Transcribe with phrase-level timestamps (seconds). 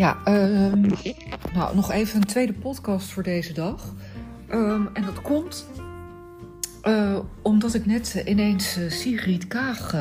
[0.00, 0.90] Ja, ehm,
[1.54, 3.94] nou, nog even een tweede podcast voor deze dag.
[4.48, 5.66] Ehm, en dat komt
[6.82, 9.94] eh, omdat ik net ineens uh, Sigrid Kaag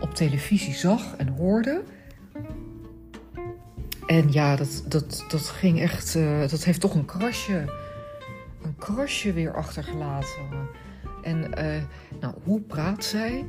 [0.00, 1.82] op televisie zag en hoorde.
[4.06, 6.12] En ja, dat, dat, dat ging echt.
[6.50, 7.64] dat heeft toch een krasje.
[8.62, 10.68] Een krasje weer achtergelaten.
[11.22, 11.50] En
[12.20, 13.46] nou, hoe praat zij?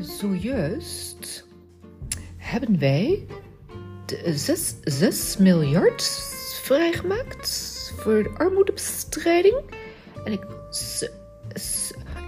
[0.00, 1.46] zojuist
[2.36, 3.26] hebben wij
[4.34, 6.02] 6, 6 miljard
[6.62, 9.60] vrijgemaakt voor de armoedebestrijding.
[10.24, 10.46] En ik,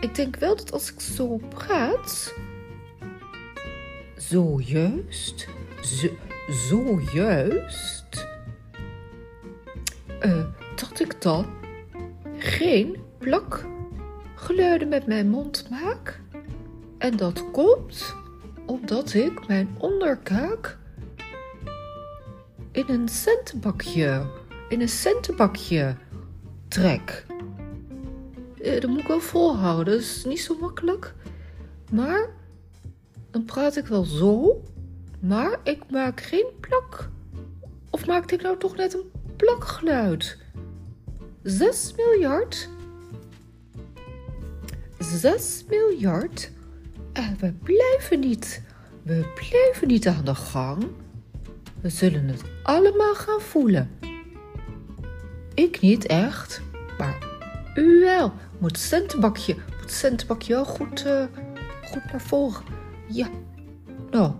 [0.00, 2.34] ik denk wel dat als ik zo praat,
[4.16, 5.48] zojuist,
[5.80, 6.08] zo,
[6.68, 8.26] zojuist,
[10.22, 10.44] uh,
[10.76, 11.46] dat ik dan
[12.38, 16.20] geen plakgeluiden met mijn mond maak.
[16.98, 18.14] En dat komt
[18.66, 20.78] omdat ik mijn onderkaak
[22.76, 24.26] in een centenbakje,
[24.68, 25.96] in een centenbakje
[26.68, 27.26] trek.
[28.62, 31.14] Eh, dat moet ik wel volhouden, dat is niet zo makkelijk.
[31.90, 32.28] Maar
[33.30, 34.62] dan praat ik wel zo,
[35.20, 37.08] maar ik maak geen plak.
[37.90, 40.38] Of maakte ik nou toch net een plakgeluid?
[41.42, 42.68] 6 miljard?
[44.98, 46.50] 6 miljard?
[47.12, 48.62] En we blijven niet.
[49.02, 50.84] We blijven niet aan de gang.
[51.80, 53.90] We zullen het allemaal gaan voelen.
[55.54, 56.62] Ik niet echt,
[56.98, 57.18] maar
[57.74, 58.32] u wel.
[58.58, 61.24] Moet centenbakje, moet centenbakje wel goed, uh,
[61.84, 62.62] goed naar voren.
[63.08, 63.28] Ja,
[64.10, 64.32] nou,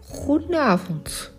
[0.00, 1.36] goedenavond.